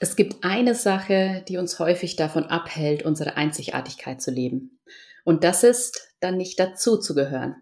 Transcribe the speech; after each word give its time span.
Es 0.00 0.14
gibt 0.14 0.44
eine 0.44 0.76
Sache, 0.76 1.44
die 1.48 1.56
uns 1.56 1.80
häufig 1.80 2.14
davon 2.14 2.44
abhält, 2.44 3.04
unsere 3.04 3.36
Einzigartigkeit 3.36 4.22
zu 4.22 4.30
leben. 4.30 4.78
Und 5.24 5.42
das 5.42 5.64
ist, 5.64 6.14
dann 6.20 6.36
nicht 6.36 6.60
dazu 6.60 6.98
zu 6.98 7.14
gehören. 7.14 7.56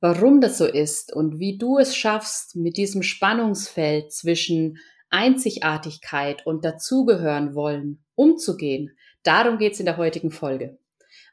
Warum 0.00 0.40
das 0.40 0.58
so 0.58 0.66
ist 0.66 1.12
und 1.12 1.38
wie 1.38 1.56
du 1.56 1.78
es 1.78 1.96
schaffst, 1.96 2.56
mit 2.56 2.76
diesem 2.76 3.02
Spannungsfeld 3.02 4.12
zwischen 4.12 4.78
Einzigartigkeit 5.10 6.44
und 6.44 6.64
dazugehören 6.64 7.54
wollen 7.54 8.04
umzugehen, 8.14 8.96
darum 9.22 9.58
geht's 9.58 9.80
in 9.80 9.86
der 9.86 9.96
heutigen 9.96 10.30
Folge. 10.30 10.78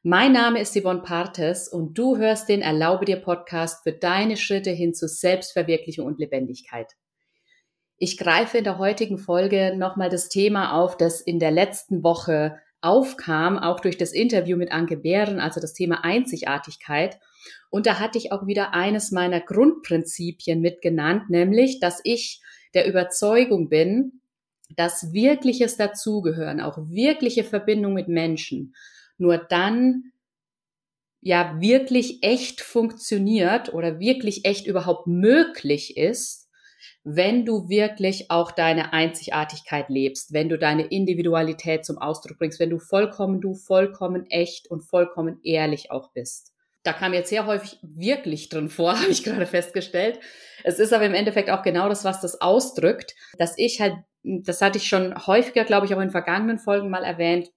Mein 0.03 0.33
Name 0.33 0.61
ist 0.61 0.79
Yvonne 0.79 1.01
Partes 1.01 1.67
und 1.67 1.97
du 1.97 2.17
hörst 2.17 2.47
den 2.47 2.61
Erlaube 2.61 3.05
dir 3.05 3.17
Podcast 3.17 3.81
für 3.83 3.91
deine 3.91 4.37
Schritte 4.37 4.69
hin 4.69 4.93
zu 4.93 5.07
Selbstverwirklichung 5.07 6.05
und 6.05 6.19
Lebendigkeit. 6.19 6.93
Ich 7.97 8.17
greife 8.17 8.57
in 8.57 8.63
der 8.63 8.77
heutigen 8.77 9.17
Folge 9.17 9.73
nochmal 9.75 10.09
das 10.09 10.27
Thema 10.27 10.73
auf, 10.73 10.97
das 10.97 11.21
in 11.21 11.39
der 11.39 11.51
letzten 11.51 12.03
Woche 12.03 12.59
aufkam, 12.81 13.57
auch 13.57 13.79
durch 13.79 13.97
das 13.97 14.11
Interview 14.11 14.57
mit 14.57 14.71
Anke 14.71 14.97
Bären, 14.97 15.39
also 15.39 15.59
das 15.61 15.73
Thema 15.73 16.03
Einzigartigkeit. 16.03 17.19
Und 17.69 17.85
da 17.87 17.99
hatte 17.99 18.17
ich 18.17 18.31
auch 18.31 18.47
wieder 18.47 18.73
eines 18.73 19.11
meiner 19.11 19.39
Grundprinzipien 19.39 20.61
mitgenannt, 20.61 21.29
nämlich, 21.29 21.79
dass 21.79 22.01
ich 22.03 22.41
der 22.73 22.87
Überzeugung 22.87 23.69
bin, 23.69 24.21
dass 24.75 25.13
wirkliches 25.13 25.77
Dazugehören, 25.77 26.59
auch 26.59 26.77
wirkliche 26.89 27.43
Verbindung 27.43 27.93
mit 27.93 28.07
Menschen, 28.07 28.75
nur 29.17 29.37
dann 29.37 30.11
ja 31.21 31.59
wirklich 31.59 32.19
echt 32.21 32.61
funktioniert 32.61 33.73
oder 33.73 33.99
wirklich 33.99 34.45
echt 34.45 34.67
überhaupt 34.67 35.07
möglich 35.07 35.97
ist, 35.97 36.44
wenn 37.07 37.45
du 37.45 37.69
wirklich 37.69 38.31
auch 38.31 38.51
deine 38.51 38.91
Einzigartigkeit 38.91 39.89
lebst, 39.89 40.33
wenn 40.33 40.49
du 40.49 40.57
deine 40.57 40.87
Individualität 40.87 41.85
zum 41.85 41.99
Ausdruck 41.99 42.39
bringst, 42.39 42.59
wenn 42.59 42.71
du 42.71 42.79
vollkommen 42.79 43.41
du, 43.41 43.53
vollkommen 43.53 44.25
echt 44.31 44.71
und 44.71 44.81
vollkommen 44.81 45.39
ehrlich 45.43 45.91
auch 45.91 46.11
bist. 46.13 46.51
Da 46.81 46.93
kam 46.93 47.13
jetzt 47.13 47.29
sehr 47.29 47.45
häufig 47.45 47.77
wirklich 47.83 48.49
drin 48.49 48.69
vor, 48.69 48.99
habe 48.99 49.11
ich 49.11 49.23
gerade 49.23 49.45
festgestellt. 49.45 50.19
Es 50.63 50.79
ist 50.79 50.93
aber 50.93 51.05
im 51.05 51.13
Endeffekt 51.13 51.51
auch 51.51 51.61
genau 51.61 51.87
das, 51.89 52.03
was 52.03 52.21
das 52.21 52.41
ausdrückt, 52.41 53.13
dass 53.37 53.55
ich 53.57 53.79
halt, 53.79 53.93
das 54.23 54.61
hatte 54.61 54.79
ich 54.79 54.87
schon 54.87 55.27
häufiger, 55.27 55.63
glaube 55.63 55.85
ich, 55.85 55.93
auch 55.93 56.01
in 56.01 56.09
vergangenen 56.09 56.57
Folgen 56.57 56.89
mal 56.89 57.03
erwähnt, 57.03 57.51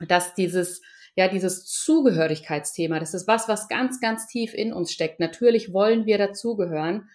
dass 0.00 0.34
dieses 0.34 0.80
ja, 1.18 1.26
dieses 1.26 1.64
Zugehörigkeitsthema, 1.64 3.00
das 3.00 3.12
ist 3.12 3.26
was, 3.26 3.48
was 3.48 3.66
ganz, 3.66 4.00
ganz 4.00 4.28
tief 4.28 4.54
in 4.54 4.72
uns 4.72 4.92
steckt. 4.92 5.18
Natürlich 5.18 5.72
wollen 5.72 6.06
wir 6.06 6.16
dazugehören, 6.16 7.08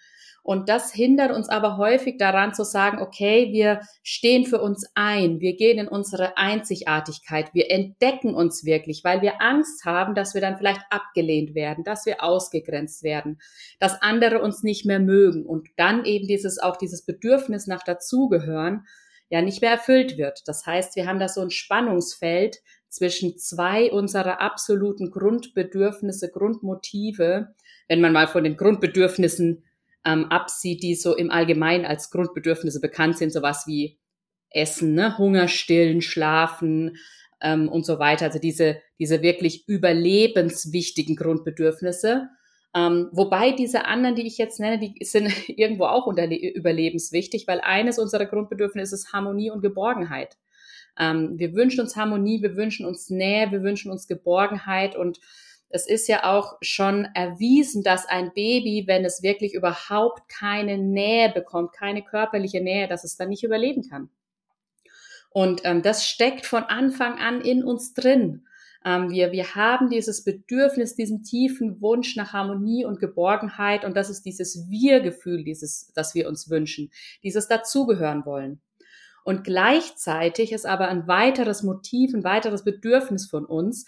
und 0.44 0.68
das 0.68 0.92
hindert 0.92 1.32
uns 1.32 1.48
aber 1.48 1.78
häufig 1.78 2.18
daran 2.18 2.52
zu 2.52 2.64
sagen, 2.64 3.00
okay, 3.00 3.48
wir 3.50 3.80
stehen 4.02 4.44
für 4.44 4.60
uns 4.60 4.86
ein, 4.94 5.40
wir 5.40 5.56
gehen 5.56 5.78
in 5.78 5.88
unsere 5.88 6.36
Einzigartigkeit, 6.36 7.54
wir 7.54 7.70
entdecken 7.70 8.34
uns 8.34 8.62
wirklich, 8.62 9.02
weil 9.04 9.22
wir 9.22 9.40
Angst 9.40 9.86
haben, 9.86 10.14
dass 10.14 10.34
wir 10.34 10.42
dann 10.42 10.58
vielleicht 10.58 10.82
abgelehnt 10.90 11.54
werden, 11.54 11.82
dass 11.82 12.04
wir 12.04 12.22
ausgegrenzt 12.22 13.02
werden, 13.02 13.38
dass 13.80 14.02
andere 14.02 14.42
uns 14.42 14.62
nicht 14.62 14.84
mehr 14.84 15.00
mögen 15.00 15.46
und 15.46 15.66
dann 15.78 16.04
eben 16.04 16.26
dieses, 16.26 16.58
auch 16.58 16.76
dieses 16.76 17.06
Bedürfnis 17.06 17.66
nach 17.66 17.82
dazugehören, 17.82 18.86
ja 19.30 19.40
nicht 19.40 19.62
mehr 19.62 19.70
erfüllt 19.70 20.18
wird. 20.18 20.42
Das 20.46 20.66
heißt, 20.66 20.94
wir 20.94 21.06
haben 21.06 21.20
da 21.20 21.28
so 21.28 21.40
ein 21.40 21.50
Spannungsfeld 21.50 22.58
zwischen 22.90 23.38
zwei 23.38 23.90
unserer 23.90 24.42
absoluten 24.42 25.10
Grundbedürfnisse, 25.10 26.30
Grundmotive, 26.30 27.54
wenn 27.88 28.02
man 28.02 28.12
mal 28.12 28.28
von 28.28 28.44
den 28.44 28.58
Grundbedürfnissen 28.58 29.64
ähm, 30.04 30.26
absieht, 30.26 30.82
die 30.82 30.94
so 30.94 31.16
im 31.16 31.30
Allgemeinen 31.30 31.84
als 31.84 32.10
Grundbedürfnisse 32.10 32.80
bekannt 32.80 33.18
sind, 33.18 33.32
sowas 33.32 33.64
wie 33.66 33.98
Essen, 34.50 34.94
ne? 34.94 35.18
Hunger 35.18 35.48
stillen, 35.48 36.02
Schlafen 36.02 36.96
ähm, 37.40 37.68
und 37.68 37.84
so 37.84 37.98
weiter. 37.98 38.26
Also 38.26 38.38
diese, 38.38 38.80
diese 38.98 39.22
wirklich 39.22 39.68
überlebenswichtigen 39.68 41.16
Grundbedürfnisse. 41.16 42.28
Ähm, 42.76 43.08
wobei 43.12 43.52
diese 43.52 43.84
anderen, 43.84 44.16
die 44.16 44.26
ich 44.26 44.38
jetzt 44.38 44.58
nenne, 44.58 44.78
die 44.78 45.04
sind 45.04 45.28
irgendwo 45.48 45.84
auch 45.84 46.06
überlebenswichtig, 46.06 47.46
weil 47.46 47.60
eines 47.60 47.98
unserer 47.98 48.26
Grundbedürfnisse 48.26 48.94
ist 48.94 49.12
Harmonie 49.12 49.50
und 49.50 49.60
Geborgenheit. 49.60 50.36
Ähm, 50.98 51.38
wir 51.38 51.54
wünschen 51.54 51.80
uns 51.80 51.96
Harmonie, 51.96 52.42
wir 52.42 52.56
wünschen 52.56 52.86
uns 52.86 53.10
Nähe, 53.10 53.50
wir 53.50 53.62
wünschen 53.62 53.90
uns 53.90 54.06
Geborgenheit 54.06 54.96
und 54.96 55.20
es 55.68 55.86
ist 55.88 56.06
ja 56.08 56.24
auch 56.24 56.56
schon 56.60 57.04
erwiesen, 57.14 57.82
dass 57.82 58.06
ein 58.06 58.32
Baby, 58.32 58.84
wenn 58.86 59.04
es 59.04 59.22
wirklich 59.22 59.54
überhaupt 59.54 60.28
keine 60.28 60.78
Nähe 60.78 61.30
bekommt, 61.32 61.72
keine 61.72 62.02
körperliche 62.02 62.62
Nähe, 62.62 62.86
dass 62.86 63.04
es 63.04 63.16
dann 63.16 63.28
nicht 63.30 63.44
überleben 63.44 63.88
kann. 63.88 64.08
Und 65.30 65.62
ähm, 65.64 65.82
das 65.82 66.06
steckt 66.06 66.46
von 66.46 66.62
Anfang 66.62 67.18
an 67.18 67.40
in 67.40 67.64
uns 67.64 67.92
drin. 67.92 68.46
Ähm, 68.84 69.10
wir, 69.10 69.32
wir 69.32 69.56
haben 69.56 69.88
dieses 69.88 70.22
Bedürfnis, 70.22 70.94
diesen 70.94 71.24
tiefen 71.24 71.80
Wunsch 71.80 72.14
nach 72.16 72.32
Harmonie 72.32 72.84
und 72.84 73.00
Geborgenheit 73.00 73.84
und 73.84 73.96
das 73.96 74.10
ist 74.10 74.22
dieses 74.22 74.68
Wir-Gefühl, 74.68 75.42
dieses, 75.42 75.90
das 75.94 76.14
wir 76.14 76.28
uns 76.28 76.50
wünschen, 76.50 76.90
dieses 77.22 77.48
dazugehören 77.48 78.24
wollen. 78.26 78.60
Und 79.24 79.42
gleichzeitig 79.42 80.52
ist 80.52 80.66
aber 80.66 80.88
ein 80.88 81.08
weiteres 81.08 81.62
Motiv, 81.62 82.14
ein 82.14 82.24
weiteres 82.24 82.62
Bedürfnis 82.62 83.26
von 83.26 83.46
uns, 83.46 83.86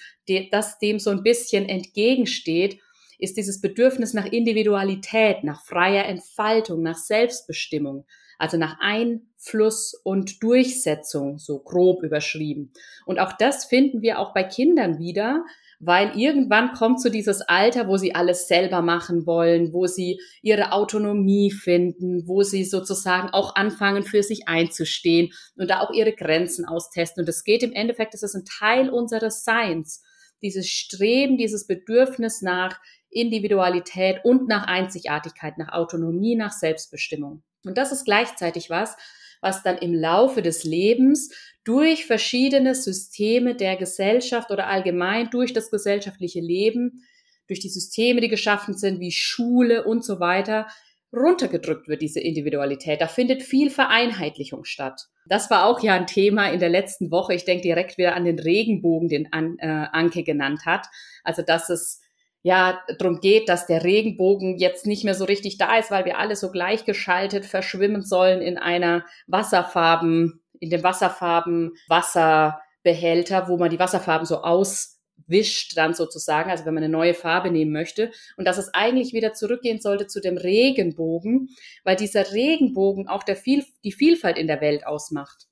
das 0.50 0.78
dem 0.78 0.98
so 0.98 1.10
ein 1.10 1.22
bisschen 1.22 1.68
entgegensteht, 1.68 2.80
ist 3.18 3.36
dieses 3.36 3.60
Bedürfnis 3.60 4.14
nach 4.14 4.26
Individualität, 4.26 5.44
nach 5.44 5.64
freier 5.64 6.06
Entfaltung, 6.06 6.82
nach 6.82 6.96
Selbstbestimmung, 6.96 8.06
also 8.38 8.56
nach 8.56 8.78
Einfluss 8.80 9.94
und 10.04 10.42
Durchsetzung, 10.42 11.38
so 11.38 11.58
grob 11.58 12.02
überschrieben. 12.02 12.72
Und 13.04 13.18
auch 13.18 13.32
das 13.32 13.64
finden 13.66 14.02
wir 14.02 14.18
auch 14.18 14.34
bei 14.34 14.42
Kindern 14.42 14.98
wieder, 14.98 15.44
weil 15.78 16.18
irgendwann 16.18 16.72
kommt 16.72 17.00
so 17.00 17.08
dieses 17.08 17.42
Alter, 17.42 17.88
wo 17.88 17.96
sie 17.96 18.14
alles 18.14 18.48
selber 18.48 18.82
machen 18.82 19.26
wollen, 19.26 19.72
wo 19.72 19.86
sie 19.86 20.20
ihre 20.42 20.72
Autonomie 20.72 21.50
finden, 21.50 22.26
wo 22.26 22.42
sie 22.42 22.64
sozusagen 22.64 23.30
auch 23.30 23.54
anfangen, 23.56 24.02
für 24.02 24.22
sich 24.22 24.48
einzustehen 24.48 25.32
und 25.56 25.70
da 25.70 25.80
auch 25.80 25.92
ihre 25.92 26.12
Grenzen 26.12 26.64
austesten. 26.64 27.22
Und 27.22 27.28
es 27.28 27.44
geht 27.44 27.62
im 27.62 27.72
Endeffekt, 27.72 28.14
das 28.14 28.22
ist 28.22 28.34
ein 28.34 28.44
Teil 28.44 28.88
unseres 28.88 29.44
Seins, 29.44 30.02
dieses 30.42 30.68
Streben, 30.68 31.36
dieses 31.36 31.66
Bedürfnis 31.66 32.42
nach 32.42 32.78
Individualität 33.10 34.20
und 34.24 34.48
nach 34.48 34.66
Einzigartigkeit, 34.66 35.58
nach 35.58 35.72
Autonomie, 35.72 36.36
nach 36.36 36.52
Selbstbestimmung. 36.52 37.42
Und 37.64 37.78
das 37.78 37.92
ist 37.92 38.04
gleichzeitig 38.04 38.70
was, 38.70 38.96
was 39.46 39.62
dann 39.62 39.78
im 39.78 39.94
Laufe 39.94 40.42
des 40.42 40.64
Lebens 40.64 41.32
durch 41.62 42.04
verschiedene 42.04 42.74
Systeme 42.74 43.54
der 43.54 43.76
Gesellschaft 43.76 44.50
oder 44.50 44.66
allgemein 44.66 45.30
durch 45.30 45.52
das 45.52 45.70
gesellschaftliche 45.70 46.40
Leben, 46.40 47.04
durch 47.46 47.60
die 47.60 47.68
Systeme, 47.68 48.20
die 48.20 48.28
geschaffen 48.28 48.76
sind, 48.76 48.98
wie 48.98 49.12
Schule 49.12 49.84
und 49.84 50.04
so 50.04 50.18
weiter, 50.18 50.66
runtergedrückt 51.12 51.86
wird, 51.86 52.02
diese 52.02 52.18
Individualität. 52.18 53.00
Da 53.00 53.06
findet 53.06 53.44
viel 53.44 53.70
Vereinheitlichung 53.70 54.64
statt. 54.64 55.06
Das 55.28 55.48
war 55.48 55.64
auch 55.66 55.80
ja 55.80 55.94
ein 55.94 56.08
Thema 56.08 56.50
in 56.50 56.58
der 56.58 56.68
letzten 56.68 57.12
Woche. 57.12 57.34
Ich 57.34 57.44
denke 57.44 57.62
direkt 57.62 57.98
wieder 57.98 58.16
an 58.16 58.24
den 58.24 58.40
Regenbogen, 58.40 59.08
den 59.08 59.32
An 59.32 59.58
äh, 59.60 59.86
Anke 59.92 60.24
genannt 60.24 60.66
hat. 60.66 60.88
Also, 61.22 61.42
dass 61.42 61.70
es 61.70 62.00
ja 62.46 62.80
darum 62.98 63.18
geht, 63.18 63.48
dass 63.48 63.66
der 63.66 63.82
Regenbogen 63.82 64.56
jetzt 64.56 64.86
nicht 64.86 65.02
mehr 65.02 65.16
so 65.16 65.24
richtig 65.24 65.58
da 65.58 65.78
ist, 65.78 65.90
weil 65.90 66.04
wir 66.04 66.16
alle 66.16 66.36
so 66.36 66.52
gleichgeschaltet 66.52 67.44
verschwimmen 67.44 68.02
sollen 68.02 68.40
in 68.40 68.56
einer 68.56 69.04
Wasserfarben, 69.26 70.44
in 70.60 70.70
dem 70.70 70.84
Wasserfarben 70.84 71.72
Wasserbehälter, 71.88 73.48
wo 73.48 73.56
man 73.56 73.70
die 73.70 73.80
Wasserfarben 73.80 74.26
so 74.26 74.42
auswischt 74.44 75.76
dann 75.76 75.92
sozusagen, 75.92 76.48
also 76.48 76.64
wenn 76.66 76.74
man 76.74 76.84
eine 76.84 76.92
neue 76.92 77.14
Farbe 77.14 77.50
nehmen 77.50 77.72
möchte 77.72 78.12
und 78.36 78.46
dass 78.46 78.58
es 78.58 78.72
eigentlich 78.72 79.12
wieder 79.12 79.32
zurückgehen 79.32 79.80
sollte 79.80 80.06
zu 80.06 80.20
dem 80.20 80.36
Regenbogen, 80.36 81.48
weil 81.82 81.96
dieser 81.96 82.30
Regenbogen 82.32 83.08
auch 83.08 83.24
der 83.24 83.34
viel, 83.34 83.64
die 83.82 83.90
Vielfalt 83.90 84.38
in 84.38 84.46
der 84.46 84.60
Welt 84.60 84.86
ausmacht. 84.86 85.48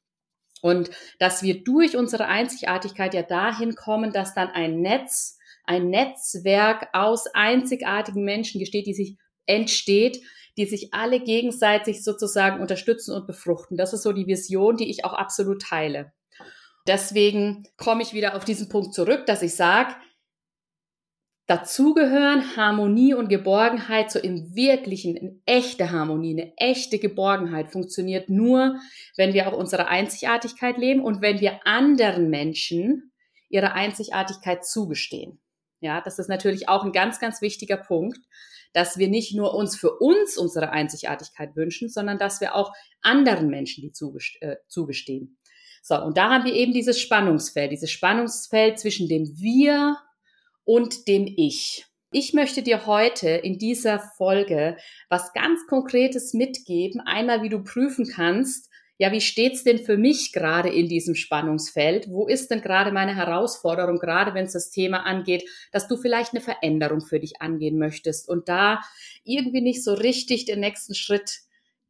Und 0.62 0.90
dass 1.18 1.42
wir 1.42 1.64
durch 1.64 1.96
unsere 1.96 2.26
Einzigartigkeit 2.26 3.14
ja 3.14 3.22
dahin 3.22 3.74
kommen, 3.74 4.12
dass 4.12 4.32
dann 4.32 4.48
ein 4.48 4.80
Netz 4.80 5.38
ein 5.64 5.88
Netzwerk 5.88 6.88
aus 6.92 7.26
einzigartigen 7.34 8.24
Menschen 8.24 8.60
gesteht, 8.60 8.86
die 8.86 8.94
sich 8.94 9.16
entsteht, 9.46 10.20
die 10.56 10.66
sich 10.66 10.94
alle 10.94 11.20
gegenseitig 11.20 12.04
sozusagen 12.04 12.60
unterstützen 12.60 13.14
und 13.14 13.26
befruchten. 13.26 13.76
Das 13.76 13.92
ist 13.92 14.02
so 14.02 14.12
die 14.12 14.26
Vision, 14.26 14.76
die 14.76 14.90
ich 14.90 15.04
auch 15.04 15.14
absolut 15.14 15.62
teile. 15.62 16.12
Deswegen 16.86 17.64
komme 17.76 18.02
ich 18.02 18.12
wieder 18.12 18.36
auf 18.36 18.44
diesen 18.44 18.68
Punkt 18.68 18.94
zurück, 18.94 19.26
dass 19.26 19.42
ich 19.42 19.56
sage, 19.56 19.94
dazugehören, 21.46 22.56
Harmonie 22.56 23.14
und 23.14 23.28
Geborgenheit, 23.28 24.10
so 24.10 24.18
im 24.18 24.54
wirklichen, 24.54 25.16
in 25.16 25.42
echte 25.44 25.90
Harmonie, 25.90 26.32
eine 26.32 26.56
echte 26.56 26.98
Geborgenheit 26.98 27.70
funktioniert 27.72 28.28
nur, 28.28 28.78
wenn 29.16 29.34
wir 29.34 29.48
auch 29.48 29.56
unsere 29.56 29.88
Einzigartigkeit 29.88 30.78
leben 30.78 31.02
und 31.02 31.20
wenn 31.20 31.40
wir 31.40 31.66
anderen 31.66 32.30
Menschen 32.30 33.12
ihre 33.48 33.72
Einzigartigkeit 33.72 34.64
zugestehen. 34.64 35.40
Ja, 35.84 36.00
das 36.00 36.18
ist 36.18 36.30
natürlich 36.30 36.66
auch 36.66 36.82
ein 36.82 36.92
ganz, 36.92 37.20
ganz 37.20 37.42
wichtiger 37.42 37.76
Punkt, 37.76 38.18
dass 38.72 38.96
wir 38.96 39.08
nicht 39.08 39.34
nur 39.34 39.52
uns 39.52 39.76
für 39.76 39.98
uns 39.98 40.38
unsere 40.38 40.70
Einzigartigkeit 40.70 41.54
wünschen, 41.56 41.90
sondern 41.90 42.16
dass 42.16 42.40
wir 42.40 42.54
auch 42.54 42.72
anderen 43.02 43.48
Menschen 43.48 43.82
die 43.82 43.92
äh, 44.40 44.56
zugestehen. 44.66 45.36
So, 45.82 46.02
und 46.02 46.16
da 46.16 46.30
haben 46.30 46.46
wir 46.46 46.54
eben 46.54 46.72
dieses 46.72 46.98
Spannungsfeld, 46.98 47.70
dieses 47.70 47.90
Spannungsfeld 47.90 48.80
zwischen 48.80 49.08
dem 49.08 49.38
Wir 49.38 49.98
und 50.64 51.06
dem 51.06 51.26
Ich. 51.36 51.84
Ich 52.10 52.32
möchte 52.32 52.62
dir 52.62 52.86
heute 52.86 53.28
in 53.28 53.58
dieser 53.58 53.98
Folge 54.16 54.78
was 55.10 55.34
ganz 55.34 55.66
Konkretes 55.66 56.32
mitgeben. 56.32 57.02
Einmal, 57.02 57.42
wie 57.42 57.50
du 57.50 57.62
prüfen 57.62 58.08
kannst, 58.08 58.70
ja, 59.04 59.12
wie 59.12 59.20
steht's 59.20 59.64
denn 59.64 59.78
für 59.78 59.98
mich 59.98 60.32
gerade 60.32 60.70
in 60.70 60.88
diesem 60.88 61.14
Spannungsfeld? 61.14 62.08
Wo 62.08 62.26
ist 62.26 62.50
denn 62.50 62.62
gerade 62.62 62.90
meine 62.90 63.14
Herausforderung, 63.14 63.98
gerade 63.98 64.32
wenn 64.32 64.46
es 64.46 64.54
das 64.54 64.70
Thema 64.70 65.04
angeht, 65.04 65.44
dass 65.72 65.88
du 65.88 65.98
vielleicht 65.98 66.32
eine 66.32 66.40
Veränderung 66.40 67.02
für 67.02 67.20
dich 67.20 67.42
angehen 67.42 67.78
möchtest 67.78 68.30
und 68.30 68.48
da 68.48 68.80
irgendwie 69.22 69.60
nicht 69.60 69.84
so 69.84 69.92
richtig 69.92 70.46
den 70.46 70.60
nächsten 70.60 70.94
Schritt 70.94 71.40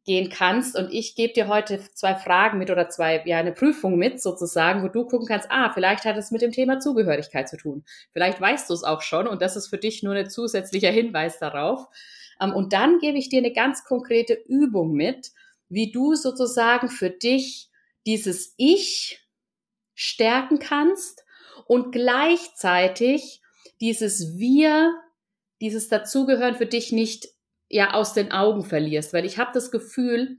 gehen 0.03 0.29
kannst. 0.29 0.77
Und 0.77 0.91
ich 0.91 1.15
gebe 1.15 1.31
dir 1.31 1.47
heute 1.47 1.79
zwei 1.93 2.15
Fragen 2.15 2.57
mit 2.57 2.69
oder 2.69 2.89
zwei, 2.89 3.23
ja, 3.25 3.37
eine 3.37 3.53
Prüfung 3.53 3.97
mit 3.97 4.21
sozusagen, 4.21 4.83
wo 4.83 4.89
du 4.89 5.05
gucken 5.05 5.25
kannst, 5.25 5.49
ah, 5.49 5.71
vielleicht 5.73 6.03
hat 6.03 6.17
es 6.17 6.31
mit 6.31 6.41
dem 6.41 6.51
Thema 6.51 6.81
Zugehörigkeit 6.81 7.47
zu 7.47 7.55
tun. 7.55 7.85
Vielleicht 8.11 8.41
weißt 8.41 8.69
du 8.69 8.73
es 8.73 8.83
auch 8.83 9.01
schon 9.01 9.25
und 9.25 9.41
das 9.41 9.55
ist 9.55 9.67
für 9.67 9.77
dich 9.77 10.03
nur 10.03 10.15
ein 10.15 10.29
zusätzlicher 10.29 10.91
Hinweis 10.91 11.39
darauf. 11.39 11.87
Ähm, 12.41 12.51
und 12.51 12.73
dann 12.73 12.99
gebe 12.99 13.17
ich 13.17 13.29
dir 13.29 13.39
eine 13.39 13.53
ganz 13.53 13.85
konkrete 13.85 14.33
Übung 14.33 14.91
mit, 14.91 15.31
wie 15.69 15.91
du 15.91 16.15
sozusagen 16.15 16.89
für 16.89 17.09
dich 17.09 17.69
dieses 18.05 18.53
Ich 18.57 19.25
stärken 19.93 20.59
kannst 20.59 21.23
und 21.67 21.91
gleichzeitig 21.91 23.41
dieses 23.81 24.37
Wir, 24.37 24.93
dieses 25.61 25.89
Dazugehören 25.89 26.55
für 26.55 26.65
dich 26.65 26.91
nicht 26.91 27.27
ja 27.69 27.93
aus 27.93 28.13
den 28.13 28.31
Augen 28.31 28.63
verlierst, 28.63 29.13
weil 29.13 29.25
ich 29.25 29.37
habe 29.37 29.51
das 29.53 29.71
Gefühl, 29.71 30.37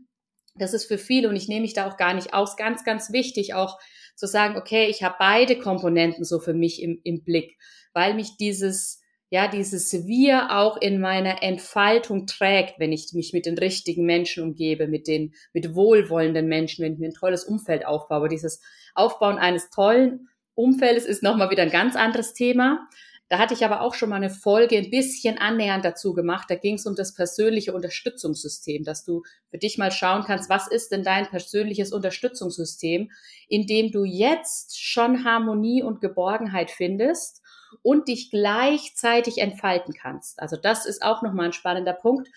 das 0.54 0.72
ist 0.72 0.86
für 0.86 0.98
viele 0.98 1.28
und 1.28 1.36
ich 1.36 1.48
nehme 1.48 1.62
mich 1.62 1.74
da 1.74 1.88
auch 1.88 1.96
gar 1.96 2.14
nicht 2.14 2.32
aus, 2.32 2.56
ganz, 2.56 2.84
ganz 2.84 3.12
wichtig 3.12 3.54
auch 3.54 3.78
zu 4.14 4.26
sagen, 4.26 4.56
okay, 4.56 4.86
ich 4.86 5.02
habe 5.02 5.16
beide 5.18 5.58
Komponenten 5.58 6.24
so 6.24 6.38
für 6.38 6.54
mich 6.54 6.80
im, 6.80 7.00
im 7.04 7.22
Blick, 7.22 7.58
weil 7.92 8.14
mich 8.14 8.36
dieses, 8.38 9.02
ja, 9.28 9.48
dieses 9.48 9.92
Wir 10.06 10.52
auch 10.52 10.76
in 10.76 11.00
meiner 11.00 11.42
Entfaltung 11.42 12.26
trägt, 12.26 12.78
wenn 12.78 12.92
ich 12.92 13.12
mich 13.12 13.32
mit 13.32 13.46
den 13.46 13.58
richtigen 13.58 14.06
Menschen 14.06 14.44
umgebe, 14.44 14.86
mit 14.86 15.08
den, 15.08 15.34
mit 15.52 15.74
wohlwollenden 15.74 16.46
Menschen, 16.46 16.84
wenn 16.84 16.94
ich 16.94 16.98
mir 16.98 17.08
ein 17.08 17.14
tolles 17.14 17.44
Umfeld 17.44 17.86
aufbaue. 17.86 18.28
Dieses 18.28 18.60
Aufbauen 18.94 19.38
eines 19.38 19.70
tollen 19.70 20.28
Umfeldes 20.54 21.04
ist 21.04 21.22
nochmal 21.22 21.50
wieder 21.50 21.64
ein 21.64 21.70
ganz 21.70 21.96
anderes 21.96 22.34
Thema. 22.34 22.88
Da 23.28 23.38
hatte 23.38 23.54
ich 23.54 23.64
aber 23.64 23.80
auch 23.80 23.94
schon 23.94 24.10
mal 24.10 24.16
eine 24.16 24.30
Folge 24.30 24.76
ein 24.76 24.90
bisschen 24.90 25.36
annähernd 25.38 25.84
dazu 25.84 26.14
gemacht. 26.14 26.48
Da 26.48 26.54
ging 26.54 26.76
es 26.76 26.86
um 26.86 26.94
das 26.94 27.12
persönliche 27.12 27.72
Unterstützungssystem, 27.74 28.84
dass 28.84 29.04
du 29.04 29.24
für 29.50 29.58
dich 29.58 29.78
mal 29.78 29.90
schauen 29.90 30.22
kannst, 30.24 30.48
was 30.48 30.68
ist 30.68 30.92
denn 30.92 31.02
dein 31.02 31.26
persönliches 31.26 31.92
Unterstützungssystem, 31.92 33.10
in 33.48 33.66
dem 33.66 33.90
du 33.90 34.04
jetzt 34.04 34.80
schon 34.80 35.24
Harmonie 35.24 35.82
und 35.82 36.00
Geborgenheit 36.00 36.70
findest 36.70 37.42
und 37.82 38.08
dich 38.08 38.30
gleichzeitig 38.30 39.38
entfalten 39.38 39.94
kannst. 39.94 40.40
Also 40.40 40.56
das 40.56 40.86
ist 40.86 41.02
auch 41.02 41.22
nochmal 41.22 41.46
ein 41.46 41.52
spannender 41.52 41.92
Punkt. 41.92 42.28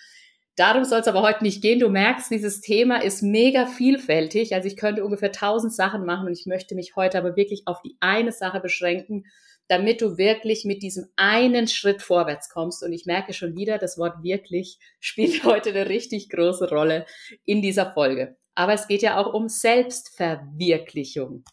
Darum 0.55 0.83
soll 0.83 0.99
es 0.99 1.07
aber 1.07 1.21
heute 1.21 1.43
nicht 1.43 1.61
gehen. 1.61 1.79
Du 1.79 1.87
merkst, 1.87 2.29
dieses 2.29 2.59
Thema 2.59 3.01
ist 3.01 3.21
mega 3.21 3.65
vielfältig. 3.65 4.53
Also 4.53 4.67
ich 4.67 4.75
könnte 4.75 5.05
ungefähr 5.05 5.31
tausend 5.31 5.73
Sachen 5.73 6.05
machen 6.05 6.27
und 6.27 6.33
ich 6.33 6.45
möchte 6.45 6.75
mich 6.75 6.97
heute 6.97 7.17
aber 7.17 7.37
wirklich 7.37 7.63
auf 7.65 7.81
die 7.81 7.95
eine 8.01 8.33
Sache 8.33 8.59
beschränken, 8.59 9.25
damit 9.69 10.01
du 10.01 10.17
wirklich 10.17 10.65
mit 10.65 10.83
diesem 10.83 11.07
einen 11.15 11.67
Schritt 11.67 12.01
vorwärts 12.01 12.49
kommst. 12.49 12.83
Und 12.83 12.91
ich 12.91 13.05
merke 13.05 13.31
schon 13.33 13.55
wieder, 13.55 13.77
das 13.77 13.97
Wort 13.97 14.21
wirklich 14.21 14.79
spielt 14.99 15.43
heute 15.45 15.69
eine 15.69 15.87
richtig 15.87 16.27
große 16.29 16.69
Rolle 16.69 17.05
in 17.45 17.61
dieser 17.61 17.93
Folge. 17.93 18.35
Aber 18.55 18.73
es 18.73 18.87
geht 18.87 19.01
ja 19.01 19.17
auch 19.17 19.33
um 19.33 19.47
Selbstverwirklichung. 19.47 21.45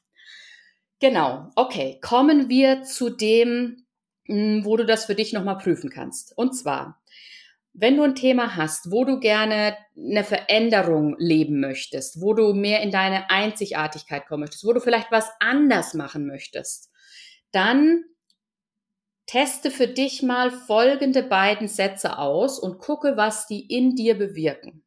Genau, 1.00 1.50
okay, 1.56 1.98
kommen 2.00 2.48
wir 2.48 2.82
zu 2.82 3.10
dem, 3.10 3.86
hm, 4.26 4.64
wo 4.64 4.76
du 4.76 4.86
das 4.86 5.04
für 5.04 5.14
dich 5.14 5.32
nochmal 5.32 5.58
prüfen 5.58 5.90
kannst. 5.90 6.36
Und 6.36 6.54
zwar, 6.54 7.02
wenn 7.74 7.96
du 7.96 8.02
ein 8.02 8.14
Thema 8.14 8.56
hast, 8.56 8.90
wo 8.90 9.04
du 9.04 9.20
gerne 9.20 9.76
eine 9.94 10.24
Veränderung 10.24 11.14
leben 11.18 11.60
möchtest, 11.60 12.22
wo 12.22 12.32
du 12.32 12.54
mehr 12.54 12.80
in 12.80 12.90
deine 12.90 13.28
Einzigartigkeit 13.28 14.26
kommen 14.26 14.40
möchtest, 14.40 14.64
wo 14.64 14.72
du 14.72 14.80
vielleicht 14.80 15.12
was 15.12 15.28
anders 15.38 15.92
machen 15.92 16.26
möchtest, 16.26 16.90
dann 17.52 18.04
teste 19.26 19.70
für 19.70 19.88
dich 19.88 20.22
mal 20.22 20.50
folgende 20.50 21.22
beiden 21.22 21.68
Sätze 21.68 22.18
aus 22.18 22.58
und 22.58 22.78
gucke, 22.78 23.16
was 23.16 23.46
die 23.46 23.66
in 23.66 23.96
dir 23.96 24.16
bewirken. 24.16 24.84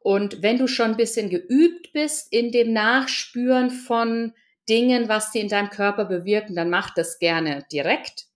Und 0.00 0.42
wenn 0.42 0.58
du 0.58 0.66
schon 0.66 0.92
ein 0.92 0.96
bisschen 0.96 1.30
geübt 1.30 1.92
bist 1.92 2.32
in 2.32 2.50
dem 2.50 2.72
Nachspüren 2.72 3.70
von 3.70 4.32
Dingen, 4.68 5.08
was 5.08 5.30
die 5.30 5.40
in 5.40 5.48
deinem 5.48 5.70
Körper 5.70 6.04
bewirken, 6.04 6.54
dann 6.54 6.70
mach 6.70 6.94
das 6.94 7.18
gerne 7.18 7.64
direkt. 7.72 8.26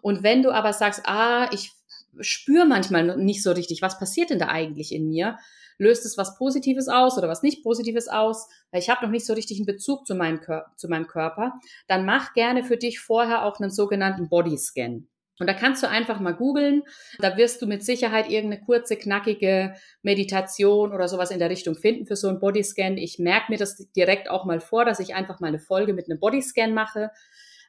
Und 0.00 0.22
wenn 0.22 0.42
du 0.42 0.50
aber 0.50 0.72
sagst, 0.72 1.02
ah, 1.04 1.50
ich 1.52 1.72
spüre 2.20 2.66
manchmal 2.66 3.16
nicht 3.16 3.42
so 3.42 3.52
richtig, 3.52 3.82
was 3.82 3.98
passiert 3.98 4.30
denn 4.30 4.38
da 4.38 4.48
eigentlich 4.48 4.92
in 4.92 5.08
mir, 5.08 5.38
löst 5.78 6.04
es 6.04 6.18
was 6.18 6.36
Positives 6.36 6.88
aus 6.88 7.16
oder 7.16 7.28
was 7.28 7.42
nicht 7.42 7.62
Positives 7.62 8.08
aus, 8.08 8.48
weil 8.70 8.80
ich 8.80 8.90
habe 8.90 9.04
noch 9.04 9.10
nicht 9.10 9.26
so 9.26 9.32
richtig 9.32 9.58
einen 9.58 9.66
Bezug 9.66 10.06
zu 10.06 10.14
meinem, 10.14 10.40
zu 10.76 10.88
meinem 10.88 11.06
Körper, 11.06 11.54
dann 11.86 12.04
mach 12.04 12.34
gerne 12.34 12.64
für 12.64 12.76
dich 12.76 13.00
vorher 13.00 13.44
auch 13.44 13.60
einen 13.60 13.70
sogenannten 13.70 14.28
Bodyscan. 14.28 15.08
Und 15.38 15.46
da 15.46 15.54
kannst 15.54 15.82
du 15.82 15.88
einfach 15.88 16.20
mal 16.20 16.34
googeln. 16.34 16.82
Da 17.18 17.36
wirst 17.36 17.62
du 17.62 17.66
mit 17.66 17.84
Sicherheit 17.84 18.28
irgendeine 18.28 18.64
kurze, 18.64 18.96
knackige 18.96 19.74
Meditation 20.02 20.92
oder 20.92 21.08
sowas 21.08 21.30
in 21.30 21.38
der 21.38 21.50
Richtung 21.50 21.76
finden 21.76 22.06
für 22.06 22.16
so 22.16 22.28
einen 22.28 22.40
Bodyscan. 22.40 22.96
Ich 22.96 23.18
merke 23.18 23.52
mir 23.52 23.58
das 23.58 23.76
direkt 23.92 24.28
auch 24.28 24.44
mal 24.44 24.60
vor, 24.60 24.84
dass 24.84 25.00
ich 25.00 25.14
einfach 25.14 25.40
mal 25.40 25.48
eine 25.48 25.60
Folge 25.60 25.92
mit 25.92 26.10
einem 26.10 26.18
Bodyscan 26.18 26.74
mache. 26.74 27.10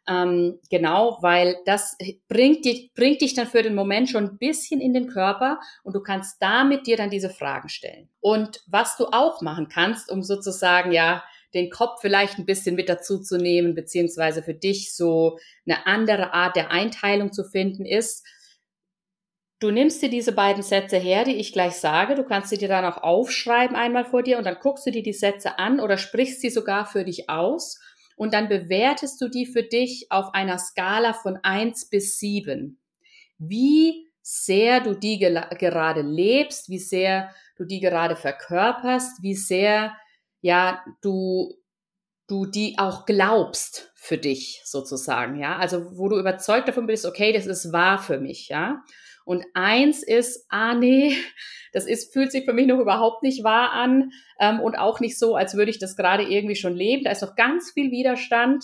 Ähm, 0.07 0.59
genau, 0.71 1.19
weil 1.21 1.57
das 1.65 1.95
bringt 2.27 2.65
dich, 2.65 2.91
bringt 2.95 3.21
dich 3.21 3.35
dann 3.35 3.45
für 3.45 3.61
den 3.61 3.75
Moment 3.75 4.09
schon 4.09 4.23
ein 4.23 4.37
bisschen 4.39 4.81
in 4.81 4.93
den 4.93 5.07
Körper 5.07 5.59
und 5.83 5.95
du 5.95 6.01
kannst 6.01 6.41
damit 6.41 6.87
dir 6.87 6.97
dann 6.97 7.11
diese 7.11 7.29
Fragen 7.29 7.69
stellen. 7.69 8.09
Und 8.19 8.61
was 8.65 8.97
du 8.97 9.05
auch 9.05 9.41
machen 9.41 9.67
kannst, 9.69 10.11
um 10.11 10.23
sozusagen 10.23 10.91
ja 10.91 11.23
den 11.53 11.69
Kopf 11.69 12.01
vielleicht 12.01 12.37
ein 12.37 12.45
bisschen 12.45 12.75
mit 12.75 12.89
dazu 12.89 13.19
zu 13.19 13.37
nehmen, 13.37 13.75
beziehungsweise 13.75 14.43
für 14.43 14.53
dich 14.53 14.95
so 14.95 15.39
eine 15.65 15.87
andere 15.87 16.33
Art 16.33 16.55
der 16.55 16.71
Einteilung 16.71 17.33
zu 17.33 17.43
finden, 17.43 17.85
ist, 17.85 18.25
Du 19.61 19.71
nimmst 19.71 20.01
dir 20.01 20.09
diese 20.09 20.31
beiden 20.31 20.63
Sätze 20.63 20.95
her, 20.95 21.25
die 21.25 21.35
ich 21.35 21.51
gleich 21.51 21.73
sage. 21.73 22.15
Du 22.15 22.23
kannst 22.23 22.49
sie 22.49 22.57
dir 22.57 22.69
dann 22.69 22.85
auch 22.85 23.03
aufschreiben 23.03 23.75
einmal 23.75 24.05
vor 24.05 24.23
dir 24.23 24.37
und 24.37 24.45
dann 24.45 24.57
guckst 24.61 24.87
du 24.87 24.91
dir 24.91 25.03
die 25.03 25.11
Sätze 25.11 25.59
an 25.59 25.81
oder 25.81 25.97
sprichst 25.97 26.39
sie 26.39 26.49
sogar 26.49 26.85
für 26.85 27.03
dich 27.03 27.29
aus 27.29 27.77
und 28.15 28.33
dann 28.33 28.47
bewertest 28.47 29.19
du 29.21 29.27
die 29.27 29.45
für 29.45 29.63
dich 29.63 30.07
auf 30.11 30.33
einer 30.33 30.57
Skala 30.59 31.11
von 31.11 31.39
eins 31.43 31.89
bis 31.89 32.17
sieben. 32.19 32.79
Wie 33.37 34.07
sehr 34.21 34.79
du 34.79 34.93
die 34.93 35.19
gerade 35.19 36.01
lebst, 36.03 36.69
wie 36.69 36.79
sehr 36.79 37.33
du 37.57 37.65
die 37.65 37.81
gerade 37.81 38.15
verkörperst, 38.15 39.21
wie 39.23 39.35
sehr 39.35 39.93
ja 40.41 40.83
du 41.01 41.53
du 42.29 42.45
die 42.45 42.77
auch 42.77 43.05
glaubst 43.05 43.91
für 43.95 44.17
dich 44.17 44.61
sozusagen, 44.63 45.39
ja? 45.39 45.57
Also, 45.57 45.97
wo 45.97 46.07
du 46.07 46.17
überzeugt 46.17 46.67
davon 46.67 46.85
bist, 46.87 47.05
okay, 47.05 47.33
das 47.33 47.47
ist 47.47 47.73
wahr 47.73 47.97
für 47.97 48.19
mich, 48.19 48.47
ja? 48.49 48.83
Und 49.25 49.45
eins 49.53 50.01
ist, 50.03 50.45
ah 50.49 50.73
nee, 50.73 51.15
das 51.73 51.85
ist, 51.85 52.13
fühlt 52.13 52.31
sich 52.31 52.45
für 52.45 52.53
mich 52.53 52.67
noch 52.67 52.79
überhaupt 52.79 53.23
nicht 53.23 53.43
wahr 53.43 53.71
an 53.71 54.11
ähm, 54.39 54.59
und 54.59 54.75
auch 54.75 54.99
nicht 54.99 55.19
so, 55.19 55.35
als 55.35 55.55
würde 55.55 55.71
ich 55.71 55.79
das 55.79 55.95
gerade 55.95 56.23
irgendwie 56.23 56.55
schon 56.55 56.75
leben. 56.75 57.03
Da 57.03 57.11
ist 57.11 57.21
noch 57.21 57.35
ganz 57.35 57.71
viel 57.71 57.91
Widerstand. 57.91 58.63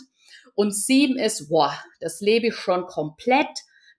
Und 0.55 0.73
sieben 0.73 1.19
ist, 1.19 1.49
boah, 1.49 1.77
das 1.99 2.21
lebe 2.21 2.47
ich 2.47 2.55
schon 2.55 2.85
komplett. 2.85 3.49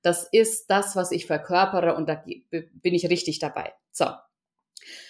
Das 0.02 0.26
ist 0.33 0.71
das, 0.71 0.97
was 0.97 1.12
ich 1.12 1.26
verkörpere 1.26 1.95
und 1.95 2.09
da 2.09 2.23
bin 2.50 2.95
ich 2.95 3.11
richtig 3.11 3.40
dabei. 3.40 3.75
So. 3.92 4.06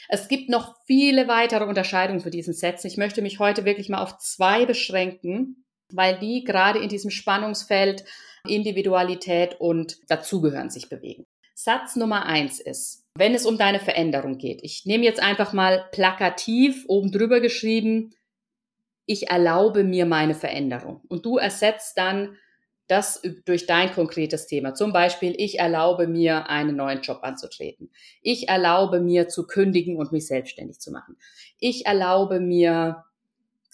Es 0.09 0.28
gibt 0.28 0.49
noch 0.49 0.76
viele 0.87 1.28
weitere 1.28 1.64
Unterscheidungen 1.64 2.21
für 2.21 2.30
diesen 2.30 2.54
Sätzen. 2.54 2.87
Ich 2.87 2.97
möchte 2.97 3.23
mich 3.23 3.38
heute 3.38 3.64
wirklich 3.64 3.88
mal 3.88 4.02
auf 4.02 4.18
zwei 4.18 4.66
beschränken, 4.66 5.64
weil 5.92 6.18
die 6.18 6.45
gerade 6.45 6.78
in 6.78 6.88
diesem 6.88 7.11
Spannungsfeld 7.11 8.04
Individualität 8.47 9.56
und 9.61 9.99
Dazugehören 10.09 10.71
sich 10.71 10.88
bewegen. 10.88 11.25
Satz 11.54 11.97
Nummer 11.97 12.26
eins 12.26 12.61
ist, 12.61 13.04
wenn 13.16 13.35
es 13.35 13.47
um 13.47 13.56
deine 13.59 13.80
Veränderung 13.80 14.38
geht. 14.38 14.61
Ich 14.62 14.85
nehme 14.85 15.04
jetzt 15.04 15.21
einfach 15.21 15.52
mal 15.52 15.88
plakativ 15.90 16.85
oben 16.87 17.11
drüber 17.11 17.40
geschrieben, 17.40 18.14
ich 19.06 19.30
erlaube 19.30 19.85
mir 19.85 20.04
meine 20.04 20.35
Veränderung. 20.35 21.00
Und 21.09 21.25
du 21.25 21.38
ersetzt 21.38 21.97
dann 21.97 22.37
das 22.88 23.21
durch 23.45 23.66
dein 23.66 23.93
konkretes 23.93 24.47
Thema. 24.47 24.75
Zum 24.75 24.93
Beispiel, 24.93 25.35
ich 25.37 25.59
erlaube 25.59 26.07
mir, 26.07 26.49
einen 26.49 26.76
neuen 26.76 27.00
Job 27.00 27.21
anzutreten. 27.23 27.90
Ich 28.23 28.49
erlaube 28.49 29.00
mir 29.00 29.28
zu 29.28 29.47
kündigen 29.47 29.97
und 29.97 30.12
mich 30.12 30.26
selbstständig 30.26 30.78
zu 30.78 30.93
machen. 30.93 31.16
Ich 31.59 31.87
erlaube 31.87 32.38
mir, 32.38 33.05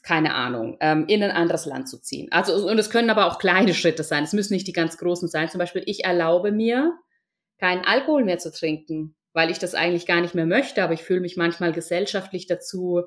keine 0.03 0.35
Ahnung, 0.35 0.79
ähm, 0.81 1.05
in 1.09 1.23
ein 1.23 1.31
anderes 1.31 1.67
Land 1.67 1.89
zu 1.89 2.01
ziehen. 2.01 2.29
Also, 2.33 2.55
und 2.67 2.79
es 2.79 2.91
können 2.91 3.11
aber 3.11 3.27
auch 3.27 3.39
kleine 3.39 3.75
Schritte 3.75 4.03
sein. 4.03 4.25
Es 4.25 4.33
müssen 4.33 4.55
nicht 4.55 4.67
die 4.67 4.73
ganz 4.73 4.97
großen 4.97 5.29
sein. 5.29 5.51
Zum 5.51 5.59
Beispiel, 5.59 5.83
ich 5.87 6.05
erlaube 6.05 6.51
mir, 6.51 6.95
keinen 7.59 7.85
Alkohol 7.85 8.25
mehr 8.25 8.39
zu 8.39 8.51
trinken, 8.51 9.15
weil 9.35 9.51
ich 9.51 9.59
das 9.59 9.75
eigentlich 9.75 10.07
gar 10.07 10.21
nicht 10.21 10.35
mehr 10.35 10.47
möchte, 10.47 10.83
aber 10.83 10.95
ich 10.95 11.03
fühle 11.03 11.21
mich 11.21 11.37
manchmal 11.37 11.73
gesellschaftlich 11.73 12.47
dazu, 12.47 13.03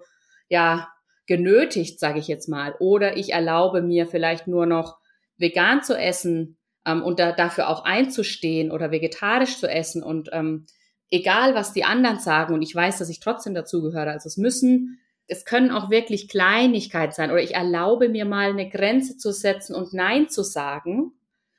ja, 0.48 0.88
genötigt, 1.28 2.00
sage 2.00 2.20
ich 2.20 2.28
jetzt 2.28 2.48
mal. 2.48 2.76
Oder 2.80 3.18
ich 3.18 3.34
erlaube 3.34 3.82
mir 3.82 4.08
vielleicht 4.08 4.48
nur 4.48 4.66
noch 4.66 4.98
vegan 5.38 5.84
zu 5.84 5.98
essen 5.98 6.58
ähm, 6.86 7.04
und 7.04 7.20
da, 7.20 7.32
dafür 7.32 7.70
auch 7.70 7.84
einzustehen 7.84 8.72
oder 8.72 8.92
vegetarisch 8.92 9.58
zu 9.58 9.68
essen 9.70 10.04
und 10.04 10.30
ähm, 10.32 10.66
egal, 11.10 11.56
was 11.56 11.74
die 11.74 11.84
anderen 11.84 12.20
sagen 12.20 12.54
und 12.54 12.62
ich 12.62 12.74
weiß, 12.74 13.00
dass 13.00 13.10
ich 13.10 13.20
trotzdem 13.20 13.54
dazugehöre. 13.54 14.12
Also 14.12 14.28
es 14.28 14.38
müssen 14.38 15.00
es 15.28 15.46
können 15.46 15.72
auch 15.72 15.90
wirklich 15.90 16.28
Kleinigkeiten 16.28 17.14
sein 17.14 17.32
oder 17.32 17.42
ich 17.42 17.56
erlaube 17.56 18.10
mir 18.10 18.26
mal 18.26 18.50
eine 18.50 18.70
Grenze 18.70 19.18
zu 19.18 19.32
setzen 19.32 19.76
und 19.76 19.94
Nein 19.94 20.30
zu 20.30 20.44
sagen. 20.44 21.14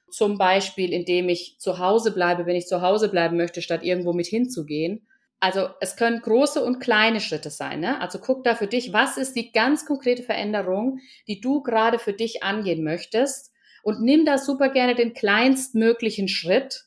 Zum 0.08 0.38
Beispiel, 0.38 0.92
indem 0.92 1.28
ich 1.28 1.58
zu 1.58 1.78
Hause 1.78 2.12
bleibe, 2.12 2.46
wenn 2.46 2.54
ich 2.54 2.68
zu 2.68 2.80
Hause 2.80 3.08
bleiben 3.08 3.36
möchte, 3.36 3.60
statt 3.60 3.82
irgendwo 3.82 4.12
mit 4.12 4.26
hinzugehen. 4.26 5.06
Also 5.40 5.68
es 5.80 5.96
können 5.96 6.22
große 6.22 6.64
und 6.64 6.78
kleine 6.78 7.20
Schritte 7.20 7.50
sein. 7.50 7.80
Ne? 7.80 8.00
Also 8.00 8.20
guck 8.20 8.44
da 8.44 8.54
für 8.54 8.68
dich, 8.68 8.92
was 8.92 9.16
ist 9.16 9.34
die 9.34 9.52
ganz 9.52 9.84
konkrete 9.84 10.22
Veränderung, 10.22 11.00
die 11.26 11.40
du 11.40 11.62
gerade 11.62 11.98
für 11.98 12.12
dich 12.12 12.42
angehen 12.42 12.84
möchtest 12.84 13.52
und 13.86 14.02
nimm 14.02 14.24
da 14.24 14.38
super 14.38 14.68
gerne 14.68 14.94
den 14.94 15.14
kleinstmöglichen 15.14 16.28
Schritt 16.28 16.86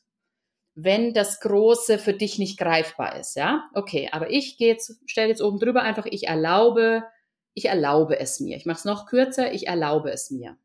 wenn 0.74 1.12
das 1.12 1.40
Große 1.40 1.98
für 1.98 2.14
dich 2.14 2.38
nicht 2.38 2.58
greifbar 2.58 3.18
ist, 3.18 3.36
ja? 3.36 3.68
Okay, 3.74 4.08
aber 4.12 4.30
ich 4.30 4.56
gehe 4.56 4.68
jetzt, 4.68 5.00
stelle 5.06 5.28
jetzt 5.28 5.42
oben 5.42 5.58
drüber 5.58 5.82
einfach, 5.82 6.06
ich 6.06 6.28
erlaube, 6.28 7.04
ich 7.54 7.66
erlaube 7.66 8.18
es 8.18 8.40
mir. 8.40 8.56
Ich 8.56 8.66
mache 8.66 8.78
es 8.78 8.84
noch 8.84 9.06
kürzer, 9.06 9.52
ich 9.52 9.66
erlaube 9.66 10.10
es 10.10 10.30
mir. 10.30 10.56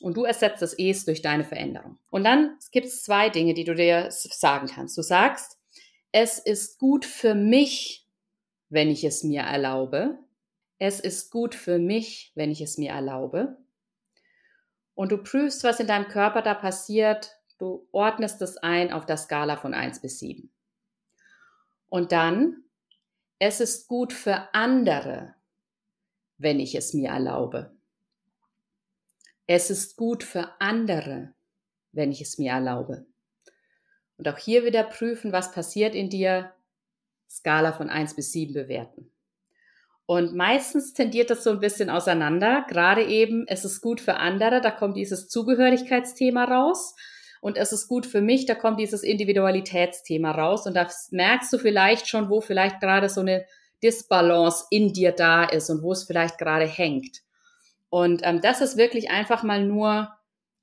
Und 0.00 0.16
du 0.16 0.24
ersetzt 0.24 0.62
das 0.62 0.78
Es 0.78 1.04
durch 1.04 1.20
deine 1.20 1.44
Veränderung. 1.44 1.98
Und 2.08 2.24
dann 2.24 2.56
gibt 2.72 2.86
es 2.86 3.04
zwei 3.04 3.28
Dinge, 3.28 3.52
die 3.52 3.64
du 3.64 3.74
dir 3.74 4.06
sagen 4.10 4.66
kannst. 4.66 4.96
Du 4.96 5.02
sagst, 5.02 5.58
es 6.12 6.38
ist 6.38 6.78
gut 6.78 7.04
für 7.04 7.34
mich, 7.34 8.06
wenn 8.70 8.88
ich 8.88 9.04
es 9.04 9.22
mir 9.22 9.42
erlaube. 9.42 10.18
Es 10.78 10.98
ist 10.98 11.30
gut 11.30 11.54
für 11.54 11.78
mich, 11.78 12.32
wenn 12.34 12.50
ich 12.50 12.62
es 12.62 12.78
mir 12.78 12.92
erlaube. 12.92 13.58
Und 15.00 15.12
du 15.12 15.16
prüfst, 15.16 15.64
was 15.64 15.80
in 15.80 15.86
deinem 15.86 16.08
Körper 16.08 16.42
da 16.42 16.52
passiert, 16.52 17.40
Du 17.60 17.86
ordnest 17.92 18.40
es 18.40 18.56
ein 18.56 18.90
auf 18.90 19.04
der 19.04 19.18
Skala 19.18 19.58
von 19.58 19.74
1 19.74 20.00
bis 20.00 20.18
7. 20.18 20.50
Und 21.90 22.10
dann, 22.10 22.64
es 23.38 23.60
ist 23.60 23.86
gut 23.86 24.14
für 24.14 24.48
andere, 24.54 25.34
wenn 26.38 26.58
ich 26.58 26.74
es 26.74 26.94
mir 26.94 27.10
erlaube. 27.10 27.70
Es 29.46 29.68
ist 29.68 29.96
gut 29.96 30.24
für 30.24 30.58
andere, 30.58 31.34
wenn 31.92 32.12
ich 32.12 32.22
es 32.22 32.38
mir 32.38 32.52
erlaube. 32.52 33.04
Und 34.16 34.26
auch 34.26 34.38
hier 34.38 34.64
wieder 34.64 34.84
prüfen, 34.84 35.30
was 35.30 35.52
passiert 35.52 35.94
in 35.94 36.08
dir. 36.08 36.54
Skala 37.28 37.74
von 37.74 37.90
1 37.90 38.16
bis 38.16 38.32
7 38.32 38.54
bewerten. 38.54 39.12
Und 40.10 40.34
meistens 40.34 40.92
tendiert 40.92 41.30
das 41.30 41.44
so 41.44 41.50
ein 41.50 41.60
bisschen 41.60 41.88
auseinander. 41.88 42.66
Gerade 42.68 43.04
eben, 43.04 43.44
es 43.46 43.64
ist 43.64 43.80
gut 43.80 44.00
für 44.00 44.16
andere, 44.16 44.60
da 44.60 44.72
kommt 44.72 44.96
dieses 44.96 45.28
Zugehörigkeitsthema 45.28 46.46
raus 46.46 46.96
und 47.40 47.56
es 47.56 47.70
ist 47.70 47.86
gut 47.86 48.06
für 48.06 48.20
mich, 48.20 48.44
da 48.44 48.56
kommt 48.56 48.80
dieses 48.80 49.04
Individualitätsthema 49.04 50.32
raus 50.32 50.66
und 50.66 50.74
da 50.74 50.88
merkst 51.12 51.52
du 51.52 51.58
vielleicht 51.58 52.08
schon, 52.08 52.28
wo 52.28 52.40
vielleicht 52.40 52.80
gerade 52.80 53.08
so 53.08 53.20
eine 53.20 53.44
Disbalance 53.84 54.64
in 54.70 54.92
dir 54.92 55.12
da 55.12 55.44
ist 55.44 55.70
und 55.70 55.84
wo 55.84 55.92
es 55.92 56.02
vielleicht 56.02 56.38
gerade 56.38 56.66
hängt. 56.66 57.18
Und 57.88 58.22
ähm, 58.24 58.40
das 58.40 58.60
ist 58.60 58.76
wirklich 58.76 59.10
einfach 59.12 59.44
mal 59.44 59.64
nur 59.64 60.08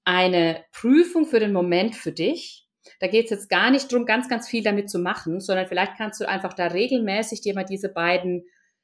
eine 0.04 0.66
Prüfung 0.74 1.26
für 1.26 1.40
den 1.40 1.54
Moment 1.54 1.96
für 1.96 2.12
dich. 2.12 2.68
Da 3.00 3.08
geht 3.08 3.26
es 3.26 3.32
jetzt 3.32 3.50
gar 3.50 3.72
nicht 3.72 3.90
drum, 3.90 4.06
ganz, 4.06 4.28
ganz 4.28 4.50
viel 4.50 4.64
damit 4.64 4.90
zu 4.90 5.00
machen, 5.00 5.40
sondern 5.40 5.68
vielleicht 5.68 5.96
kannst 5.96 6.20
du 6.20 6.28
einfach 6.28 6.52
da 6.52 6.68
regelmäßig 6.68 7.40
dir 7.40 7.54
mal 7.54 7.64
diese 7.64 7.88
beiden, 7.88 8.44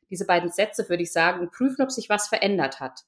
diese 0.10 0.26
beiden 0.26 0.52
Sätze 0.52 0.86
für 0.86 0.98
dich 0.98 1.12
sagen 1.12 1.42
und 1.42 1.52
prüfen, 1.52 1.82
ob 1.82 1.92
sich 1.92 2.10
was 2.10 2.28
verändert 2.28 2.80
hat. 2.80 3.02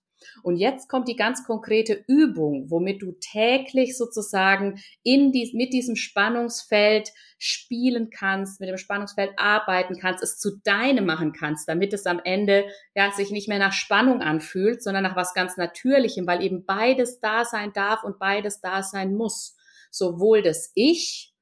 Und 0.43 0.57
jetzt 0.57 0.89
kommt 0.89 1.07
die 1.07 1.15
ganz 1.15 1.45
konkrete 1.45 2.03
Übung, 2.07 2.69
womit 2.69 3.01
du 3.01 3.13
täglich 3.19 3.97
sozusagen 3.97 4.81
in 5.03 5.31
dies, 5.31 5.53
mit 5.53 5.73
diesem 5.73 5.95
Spannungsfeld 5.95 7.11
spielen 7.37 8.09
kannst, 8.09 8.59
mit 8.59 8.69
dem 8.69 8.77
Spannungsfeld 8.77 9.33
arbeiten 9.37 9.99
kannst, 9.99 10.23
es 10.23 10.39
zu 10.39 10.57
deinem 10.63 11.05
machen 11.05 11.33
kannst, 11.33 11.67
damit 11.67 11.93
es 11.93 12.05
am 12.05 12.21
Ende 12.23 12.65
ja 12.95 13.11
sich 13.11 13.31
nicht 13.31 13.49
mehr 13.49 13.59
nach 13.59 13.73
Spannung 13.73 14.21
anfühlt, 14.21 14.81
sondern 14.81 15.03
nach 15.03 15.15
was 15.15 15.33
ganz 15.33 15.57
Natürlichem, 15.57 16.25
weil 16.27 16.43
eben 16.43 16.65
beides 16.65 17.19
da 17.19 17.45
sein 17.45 17.73
darf 17.73 18.03
und 18.03 18.19
beides 18.19 18.61
da 18.61 18.83
sein 18.83 19.15
muss. 19.15 19.55
Sowohl 19.91 20.41
das 20.41 20.71
Ich 20.75 21.33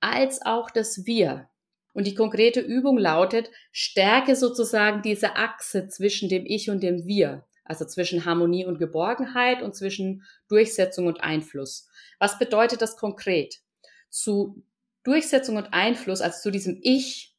als 0.00 0.40
auch 0.42 0.70
das 0.70 1.04
Wir. 1.04 1.49
Und 1.92 2.06
die 2.06 2.14
konkrete 2.14 2.60
Übung 2.60 2.98
lautet, 2.98 3.50
stärke 3.72 4.36
sozusagen 4.36 5.02
diese 5.02 5.36
Achse 5.36 5.88
zwischen 5.88 6.28
dem 6.28 6.46
Ich 6.46 6.70
und 6.70 6.82
dem 6.82 7.06
Wir 7.06 7.44
also 7.70 7.84
zwischen 7.84 8.24
Harmonie 8.24 8.66
und 8.66 8.80
Geborgenheit 8.80 9.62
und 9.62 9.76
zwischen 9.76 10.24
Durchsetzung 10.48 11.06
und 11.06 11.22
Einfluss. 11.22 11.88
Was 12.18 12.36
bedeutet 12.36 12.82
das 12.82 12.96
konkret? 12.96 13.60
Zu 14.08 14.64
Durchsetzung 15.04 15.56
und 15.56 15.72
Einfluss, 15.72 16.20
also 16.20 16.40
zu 16.40 16.50
diesem 16.50 16.80
Ich, 16.82 17.36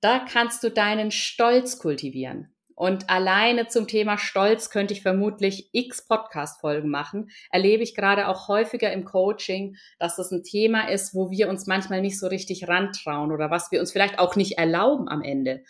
da 0.00 0.20
kannst 0.20 0.64
du 0.64 0.70
deinen 0.70 1.10
Stolz 1.10 1.78
kultivieren. 1.78 2.53
Und 2.74 3.08
alleine 3.08 3.68
zum 3.68 3.86
Thema 3.86 4.18
Stolz 4.18 4.68
könnte 4.68 4.94
ich 4.94 5.02
vermutlich 5.02 5.68
x 5.72 6.06
Podcast-Folgen 6.06 6.90
machen. 6.90 7.30
Erlebe 7.50 7.82
ich 7.82 7.94
gerade 7.94 8.28
auch 8.28 8.48
häufiger 8.48 8.92
im 8.92 9.04
Coaching, 9.04 9.76
dass 9.98 10.16
das 10.16 10.32
ein 10.32 10.42
Thema 10.42 10.88
ist, 10.88 11.14
wo 11.14 11.30
wir 11.30 11.48
uns 11.48 11.66
manchmal 11.66 12.00
nicht 12.00 12.18
so 12.18 12.26
richtig 12.26 12.66
rantrauen 12.66 13.30
oder 13.30 13.50
was 13.50 13.70
wir 13.70 13.80
uns 13.80 13.92
vielleicht 13.92 14.18
auch 14.18 14.34
nicht 14.34 14.58
erlauben 14.58 15.08
am 15.08 15.22
Ende. 15.22 15.62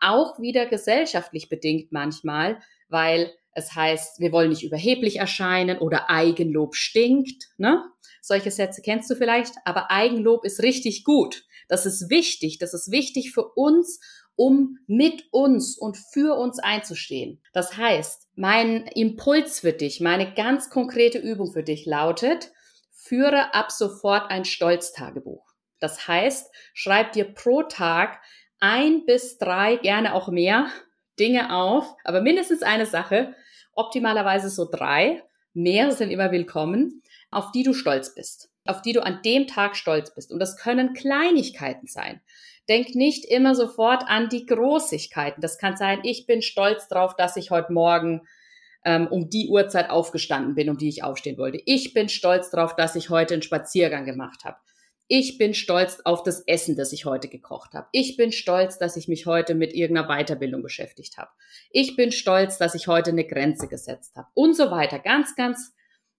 Auch 0.00 0.38
wieder 0.40 0.66
gesellschaftlich 0.66 1.48
bedingt 1.48 1.92
manchmal, 1.92 2.60
weil 2.88 3.32
es 3.52 3.74
heißt, 3.74 4.20
wir 4.20 4.32
wollen 4.32 4.50
nicht 4.50 4.64
überheblich 4.64 5.16
erscheinen 5.16 5.78
oder 5.78 6.10
Eigenlob 6.10 6.74
stinkt. 6.74 7.48
Ne? 7.56 7.84
Solche 8.20 8.50
Sätze 8.50 8.82
kennst 8.82 9.10
du 9.10 9.16
vielleicht, 9.16 9.54
aber 9.64 9.90
Eigenlob 9.90 10.44
ist 10.44 10.62
richtig 10.62 11.04
gut. 11.04 11.44
Das 11.68 11.86
ist 11.86 12.08
wichtig. 12.10 12.58
Das 12.58 12.74
ist 12.74 12.90
wichtig 12.90 13.32
für 13.32 13.44
uns, 13.44 14.00
um 14.38 14.78
mit 14.86 15.24
uns 15.32 15.76
und 15.76 15.96
für 15.96 16.38
uns 16.38 16.60
einzustehen. 16.60 17.42
Das 17.52 17.76
heißt, 17.76 18.28
mein 18.36 18.86
Impuls 18.86 19.60
für 19.60 19.72
dich, 19.72 20.00
meine 20.00 20.32
ganz 20.32 20.70
konkrete 20.70 21.18
Übung 21.18 21.52
für 21.52 21.64
dich 21.64 21.86
lautet, 21.86 22.52
führe 22.92 23.52
ab 23.52 23.72
sofort 23.72 24.30
ein 24.30 24.44
Stolztagebuch. 24.44 25.44
Das 25.80 26.06
heißt, 26.06 26.54
schreib 26.72 27.12
dir 27.12 27.24
pro 27.24 27.64
Tag 27.64 28.20
ein 28.60 29.04
bis 29.06 29.38
drei, 29.38 29.74
gerne 29.76 30.14
auch 30.14 30.28
mehr 30.28 30.68
Dinge 31.18 31.52
auf, 31.52 31.96
aber 32.04 32.20
mindestens 32.20 32.62
eine 32.62 32.86
Sache, 32.86 33.34
optimalerweise 33.74 34.50
so 34.50 34.70
drei, 34.70 35.24
mehr 35.52 35.90
sind 35.90 36.10
immer 36.10 36.30
willkommen, 36.30 37.02
auf 37.32 37.50
die 37.50 37.64
du 37.64 37.74
stolz 37.74 38.14
bist, 38.14 38.50
auf 38.66 38.82
die 38.82 38.92
du 38.92 39.02
an 39.02 39.20
dem 39.24 39.48
Tag 39.48 39.74
stolz 39.74 40.14
bist. 40.14 40.30
Und 40.30 40.38
das 40.38 40.56
können 40.56 40.92
Kleinigkeiten 40.92 41.88
sein. 41.88 42.20
Denk 42.68 42.94
nicht 42.94 43.24
immer 43.24 43.54
sofort 43.54 44.04
an 44.06 44.28
die 44.28 44.46
Großigkeiten. 44.46 45.40
Das 45.40 45.58
kann 45.58 45.76
sein, 45.76 46.00
ich 46.02 46.26
bin 46.26 46.42
stolz 46.42 46.88
drauf, 46.88 47.16
dass 47.16 47.36
ich 47.36 47.50
heute 47.50 47.72
Morgen 47.72 48.26
ähm, 48.84 49.06
um 49.08 49.30
die 49.30 49.48
Uhrzeit 49.48 49.90
aufgestanden 49.90 50.54
bin, 50.54 50.68
um 50.70 50.78
die 50.78 50.88
ich 50.88 51.02
aufstehen 51.02 51.38
wollte. 51.38 51.60
Ich 51.64 51.94
bin 51.94 52.08
stolz 52.08 52.50
drauf, 52.50 52.76
dass 52.76 52.94
ich 52.94 53.10
heute 53.10 53.34
einen 53.34 53.42
Spaziergang 53.42 54.04
gemacht 54.04 54.44
habe. 54.44 54.58
Ich 55.10 55.38
bin 55.38 55.54
stolz 55.54 56.00
auf 56.04 56.22
das 56.22 56.42
Essen, 56.46 56.76
das 56.76 56.92
ich 56.92 57.06
heute 57.06 57.28
gekocht 57.28 57.72
habe. 57.72 57.88
Ich 57.92 58.18
bin 58.18 58.30
stolz, 58.30 58.78
dass 58.78 58.96
ich 58.96 59.08
mich 59.08 59.24
heute 59.24 59.54
mit 59.54 59.72
irgendeiner 59.72 60.06
Weiterbildung 60.06 60.62
beschäftigt 60.62 61.16
habe. 61.16 61.30
Ich 61.70 61.96
bin 61.96 62.12
stolz, 62.12 62.58
dass 62.58 62.74
ich 62.74 62.88
heute 62.88 63.10
eine 63.10 63.26
Grenze 63.26 63.68
gesetzt 63.68 64.16
habe. 64.16 64.28
Und 64.34 64.54
so 64.54 64.70
weiter. 64.70 64.98
Ganz, 64.98 65.34
ganz 65.34 65.74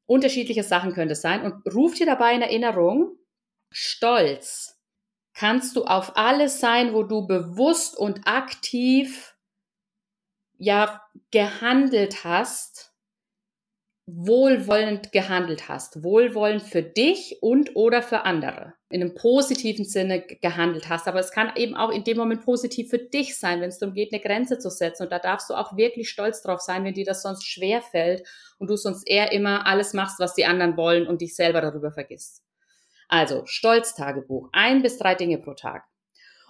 unterschiedliche 0.08 0.64
Sachen 0.64 0.94
könnte 0.94 1.14
es 1.14 1.22
sein. 1.22 1.44
Und 1.44 1.72
ruf 1.72 1.94
dir 1.94 2.08
dabei 2.08 2.34
in 2.34 2.42
Erinnerung, 2.42 3.16
stolz 3.72 4.79
kannst 5.40 5.76
du 5.76 5.86
auf 5.86 6.18
alles 6.18 6.60
sein, 6.60 6.94
wo 6.94 7.04
du 7.04 7.26
bewusst 7.26 7.98
und 7.98 8.28
aktiv 8.28 9.38
ja 10.58 11.02
gehandelt 11.32 12.26
hast 12.26 12.90
wohlwollend 14.12 15.12
gehandelt 15.12 15.68
hast. 15.68 16.04
Wohlwollend 16.04 16.64
für 16.64 16.82
dich 16.82 17.38
und 17.42 17.76
oder 17.76 18.02
für 18.02 18.26
andere. 18.26 18.74
In 18.90 19.02
einem 19.02 19.14
positiven 19.14 19.86
Sinne 19.86 20.22
gehandelt 20.22 20.90
hast. 20.90 21.08
Aber 21.08 21.20
es 21.20 21.32
kann 21.32 21.52
eben 21.56 21.76
auch 21.76 21.92
in 21.92 22.04
dem 22.04 22.18
Moment 22.18 22.44
positiv 22.44 22.90
für 22.90 22.98
dich 22.98 23.38
sein, 23.38 23.62
wenn 23.62 23.70
es 23.70 23.80
darum 23.80 23.94
geht, 23.94 24.12
eine 24.12 24.22
Grenze 24.22 24.58
zu 24.58 24.70
setzen. 24.70 25.04
Und 25.04 25.12
da 25.12 25.20
darfst 25.20 25.50
du 25.50 25.54
auch 25.54 25.78
wirklich 25.78 26.10
stolz 26.10 26.42
drauf 26.42 26.62
sein, 26.62 26.84
wenn 26.84 26.94
dir 26.94 27.06
das 27.06 27.22
sonst 27.22 27.46
schwer 27.46 27.82
fällt 27.82 28.28
und 28.58 28.70
du 28.70 28.76
sonst 28.76 29.08
eher 29.08 29.32
immer 29.32 29.68
alles 29.68 29.94
machst, 29.94 30.20
was 30.20 30.34
die 30.34 30.46
anderen 30.46 30.78
wollen 30.78 31.08
und 31.08 31.22
dich 31.22 31.36
selber 31.36 31.62
darüber 31.62 31.92
vergisst. 31.92 32.44
Also, 33.10 33.46
Stolztagebuch. 33.46 34.50
Ein 34.54 34.82
bis 34.82 34.98
drei 34.98 35.16
Dinge 35.16 35.40
pro 35.40 35.56
Tag. 35.56 35.84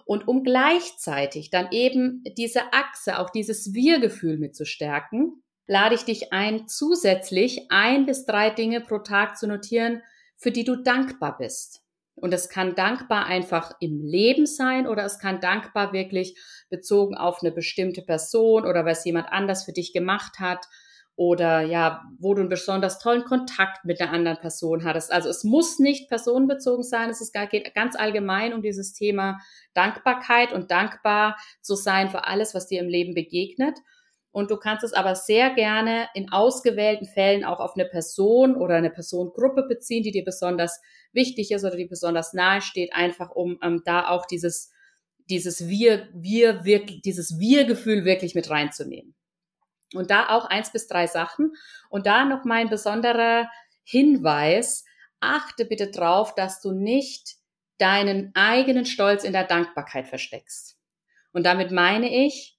Und 0.06 0.28
um 0.28 0.44
gleichzeitig 0.44 1.50
dann 1.50 1.72
eben 1.72 2.24
diese 2.38 2.74
Achse, 2.74 3.20
auch 3.20 3.30
dieses 3.30 3.74
Wir-Gefühl 3.74 4.38
mit 4.38 4.56
zu 4.56 4.66
stärken, 4.66 5.44
lade 5.68 5.96
ich 5.96 6.04
dich 6.04 6.34
ein, 6.34 6.68
zusätzlich 6.68 7.72
ein 7.72 8.06
bis 8.06 8.25
drei 8.25 8.50
Dinge 8.50 8.82
pro 8.82 9.00
Tag 9.00 9.38
zu 9.38 9.48
notieren, 9.48 10.01
für 10.36 10.51
die 10.51 10.63
du 10.63 10.75
dankbar 10.75 11.38
bist. 11.38 11.82
Und 12.16 12.34
es 12.34 12.50
kann 12.50 12.75
dankbar 12.75 13.28
einfach 13.28 13.75
im 13.80 14.01
Leben 14.01 14.46
sein 14.46 14.88
oder 14.88 15.06
es 15.06 15.20
kann 15.20 15.39
dankbar 15.39 15.94
wirklich 15.94 16.38
bezogen 16.70 17.16
auf 17.16 17.42
eine 17.42 17.51
bestimmte 17.51 18.01
Person 18.01 18.66
oder 18.66 18.84
was 18.84 19.06
jemand 19.06 19.32
anders 19.32 19.63
für 19.63 19.72
dich 19.72 19.94
gemacht 19.94 20.39
hat 20.39 20.66
oder 21.20 21.60
ja, 21.64 22.02
wo 22.18 22.34
du 22.34 22.40
einen 22.40 22.50
besonders 22.50 22.98
tollen 22.98 23.26
Kontakt 23.26 23.84
mit 23.84 24.00
einer 24.00 24.14
anderen 24.14 24.38
Person 24.38 24.86
hattest. 24.86 25.12
Also 25.12 25.28
es 25.28 25.44
muss 25.44 25.78
nicht 25.78 26.08
personenbezogen 26.08 26.82
sein, 26.82 27.10
es 27.10 27.34
geht 27.34 27.76
ganz 27.76 27.98
allgemein 27.98 28.54
um 28.54 28.62
dieses 28.62 28.94
Thema 28.94 29.38
Dankbarkeit 29.74 30.54
und 30.54 30.72
dankbar 30.72 31.36
zu 31.60 31.76
sein 31.76 32.10
für 32.10 32.26
alles, 32.26 32.56
was 32.56 32.68
dir 32.68 32.80
im 32.80 32.88
Leben 32.88 33.16
begegnet. 33.16 33.78
Und 34.32 34.50
du 34.50 34.56
kannst 34.56 34.86
es 34.86 34.94
aber 34.94 35.14
sehr 35.14 35.50
gerne 35.50 36.08
in 36.14 36.32
ausgewählten 36.32 37.06
Fällen 37.06 37.44
auch 37.44 37.60
auf 37.60 37.76
eine 37.76 37.84
Person 37.84 38.56
oder 38.56 38.76
eine 38.76 38.90
Personengruppe 38.90 39.64
beziehen, 39.68 40.04
die 40.04 40.12
dir 40.12 40.24
besonders 40.24 40.80
wichtig 41.12 41.52
ist 41.52 41.66
oder 41.66 41.76
die 41.76 41.88
besonders 41.88 42.32
nahe 42.32 42.62
steht, 42.62 42.94
einfach 42.94 43.32
um 43.32 43.60
ähm, 43.62 43.82
da 43.84 44.08
auch 44.08 44.26
dieses, 44.26 44.72
dieses 45.30 45.68
Wir, 45.68 46.08
Wir, 46.14 46.64
wirklich, 46.64 47.02
dieses 47.02 47.38
Wir-Gefühl 47.40 48.06
wirklich 48.06 48.36
mit 48.36 48.50
reinzunehmen. 48.50 49.16
Und 49.93 50.12
da 50.12 50.29
auch 50.29 50.46
eins 50.46 50.72
bis 50.72 50.88
drei 50.88 51.08
Sachen. 51.08 51.53
Und 51.89 52.05
da 52.05 52.25
noch 52.25 52.46
mein 52.46 52.69
besonderer 52.69 53.50
Hinweis. 53.84 54.86
Achte 55.19 55.65
bitte 55.65 55.91
drauf, 55.91 56.36
dass 56.36 56.62
du 56.62 56.72
nicht 56.72 57.36
deinen 57.77 58.31
eigenen 58.36 58.86
Stolz 58.86 59.24
in 59.24 59.34
der 59.34 59.46
Dankbarkeit 59.46 60.08
versteckst. 60.08 60.77
Und 61.31 61.46
damit 61.46 61.72
meine 61.72 62.25
ich, 62.25 62.58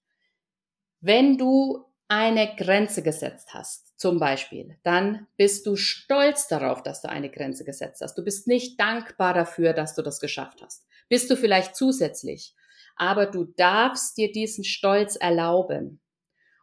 wenn 1.00 1.38
du 1.38 1.86
eine 2.08 2.54
Grenze 2.56 3.02
gesetzt 3.02 3.54
hast, 3.54 3.98
zum 3.98 4.18
Beispiel, 4.18 4.78
dann 4.82 5.26
bist 5.36 5.66
du 5.66 5.76
stolz 5.76 6.48
darauf, 6.48 6.82
dass 6.82 7.02
du 7.02 7.08
eine 7.08 7.30
Grenze 7.30 7.64
gesetzt 7.64 8.00
hast. 8.02 8.16
Du 8.16 8.24
bist 8.24 8.46
nicht 8.48 8.80
dankbar 8.80 9.34
dafür, 9.34 9.72
dass 9.72 9.94
du 9.94 10.02
das 10.02 10.20
geschafft 10.20 10.62
hast. 10.62 10.86
Bist 11.08 11.30
du 11.30 11.36
vielleicht 11.36 11.76
zusätzlich, 11.76 12.54
aber 12.96 13.26
du 13.26 13.44
darfst 13.44 14.16
dir 14.16 14.32
diesen 14.32 14.64
Stolz 14.64 15.16
erlauben. 15.16 16.00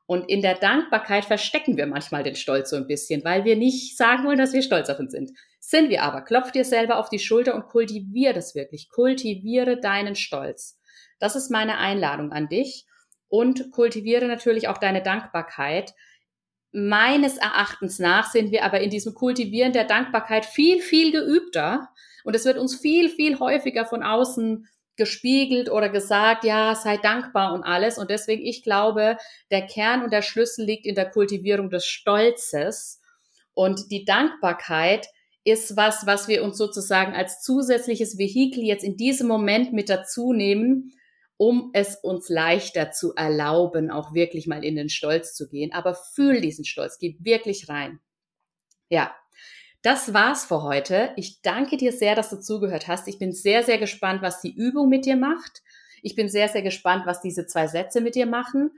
Und 0.07 0.29
in 0.29 0.41
der 0.41 0.55
Dankbarkeit 0.55 1.25
verstecken 1.25 1.75
wir 1.75 1.85
manchmal 1.85 2.23
den 2.23 2.35
Stolz 2.35 2.69
so 2.69 2.77
ein 2.77 2.87
bisschen, 2.87 3.25
weil 3.25 3.43
wir 3.43 3.57
nicht 3.57 3.97
sagen 3.97 4.23
wollen, 4.25 4.37
dass 4.37 4.53
wir 4.53 4.61
stolz 4.61 4.89
auf 4.89 4.99
uns 4.99 5.11
sind. 5.11 5.31
Sind 5.59 5.89
wir 5.89 6.01
aber. 6.01 6.21
Klopf 6.21 6.51
dir 6.51 6.63
selber 6.63 6.97
auf 6.97 7.09
die 7.09 7.19
Schulter 7.19 7.53
und 7.53 7.67
kultiviere 7.67 8.33
das 8.33 8.55
wirklich. 8.55 8.89
Kultiviere 8.89 9.81
deinen 9.81 10.15
Stolz. 10.15 10.79
Das 11.19 11.35
ist 11.35 11.51
meine 11.51 11.77
Einladung 11.77 12.31
an 12.31 12.47
dich 12.47 12.85
und 13.27 13.69
kultiviere 13.71 14.27
natürlich 14.27 14.69
auch 14.69 14.77
deine 14.77 15.03
Dankbarkeit. 15.03 15.93
Meines 16.71 17.37
Erachtens 17.37 17.99
nach 17.99 18.31
sind 18.31 18.51
wir 18.51 18.63
aber 18.63 18.79
in 18.79 18.89
diesem 18.89 19.13
Kultivieren 19.13 19.73
der 19.73 19.83
Dankbarkeit 19.83 20.45
viel, 20.45 20.79
viel 20.79 21.11
geübter 21.11 21.89
und 22.23 22.33
es 22.33 22.45
wird 22.45 22.57
uns 22.57 22.75
viel, 22.75 23.09
viel 23.09 23.39
häufiger 23.39 23.85
von 23.85 24.03
außen 24.03 24.67
gespiegelt 24.97 25.71
oder 25.71 25.89
gesagt, 25.89 26.43
ja, 26.43 26.75
sei 26.75 26.97
dankbar 26.97 27.53
und 27.53 27.63
alles. 27.63 27.97
Und 27.97 28.09
deswegen, 28.09 28.45
ich 28.45 28.63
glaube, 28.63 29.17
der 29.51 29.65
Kern 29.65 30.03
und 30.03 30.11
der 30.11 30.21
Schlüssel 30.21 30.65
liegt 30.65 30.85
in 30.85 30.95
der 30.95 31.09
Kultivierung 31.09 31.69
des 31.69 31.85
Stolzes. 31.85 33.01
Und 33.53 33.91
die 33.91 34.05
Dankbarkeit 34.05 35.07
ist 35.43 35.77
was, 35.77 36.05
was 36.05 36.27
wir 36.27 36.43
uns 36.43 36.57
sozusagen 36.57 37.13
als 37.13 37.41
zusätzliches 37.41 38.17
Vehikel 38.17 38.63
jetzt 38.63 38.83
in 38.83 38.97
diesem 38.97 39.27
Moment 39.27 39.71
mit 39.71 39.89
dazu 39.89 40.33
nehmen, 40.33 40.91
um 41.37 41.69
es 41.73 41.95
uns 41.95 42.29
leichter 42.29 42.91
zu 42.91 43.13
erlauben, 43.15 43.91
auch 43.91 44.13
wirklich 44.13 44.47
mal 44.47 44.63
in 44.63 44.75
den 44.75 44.89
Stolz 44.89 45.35
zu 45.35 45.47
gehen. 45.47 45.71
Aber 45.71 45.95
fühl 45.95 46.41
diesen 46.41 46.65
Stolz, 46.65 46.97
geh 46.99 47.15
wirklich 47.19 47.69
rein. 47.69 47.99
Ja, 48.89 49.15
das 49.81 50.13
war's 50.13 50.45
für 50.45 50.63
heute. 50.63 51.11
Ich 51.15 51.41
danke 51.41 51.77
dir 51.77 51.91
sehr, 51.91 52.15
dass 52.15 52.29
du 52.29 52.39
zugehört 52.39 52.87
hast. 52.87 53.07
Ich 53.07 53.19
bin 53.19 53.31
sehr, 53.31 53.63
sehr 53.63 53.77
gespannt, 53.77 54.21
was 54.21 54.41
die 54.41 54.55
Übung 54.55 54.89
mit 54.89 55.05
dir 55.05 55.15
macht. 55.15 55.61
Ich 56.01 56.15
bin 56.15 56.29
sehr, 56.29 56.49
sehr 56.49 56.61
gespannt, 56.61 57.05
was 57.05 57.21
diese 57.21 57.45
zwei 57.47 57.67
Sätze 57.67 58.01
mit 58.01 58.15
dir 58.15 58.25
machen. 58.25 58.71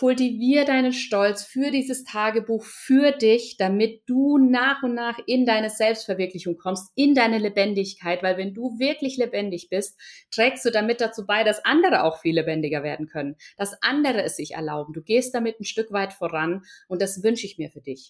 Kultivier 0.00 0.64
deinen 0.64 0.94
Stolz 0.94 1.44
für 1.44 1.70
dieses 1.70 2.04
Tagebuch, 2.04 2.64
für 2.64 3.12
dich, 3.12 3.58
damit 3.58 4.00
du 4.06 4.38
nach 4.38 4.82
und 4.82 4.94
nach 4.94 5.18
in 5.26 5.44
deine 5.44 5.68
Selbstverwirklichung 5.68 6.56
kommst, 6.56 6.90
in 6.94 7.14
deine 7.14 7.36
Lebendigkeit, 7.36 8.22
weil 8.22 8.38
wenn 8.38 8.54
du 8.54 8.78
wirklich 8.78 9.18
lebendig 9.18 9.68
bist, 9.68 10.00
trägst 10.30 10.64
du 10.64 10.70
damit 10.70 11.02
dazu 11.02 11.26
bei, 11.26 11.44
dass 11.44 11.66
andere 11.66 12.04
auch 12.04 12.18
viel 12.18 12.34
lebendiger 12.34 12.82
werden 12.82 13.08
können, 13.08 13.36
dass 13.58 13.76
andere 13.82 14.22
es 14.22 14.36
sich 14.36 14.52
erlauben. 14.52 14.94
Du 14.94 15.02
gehst 15.02 15.34
damit 15.34 15.60
ein 15.60 15.64
Stück 15.64 15.92
weit 15.92 16.14
voran 16.14 16.62
und 16.88 17.02
das 17.02 17.22
wünsche 17.22 17.44
ich 17.44 17.58
mir 17.58 17.68
für 17.68 17.82
dich. 17.82 18.08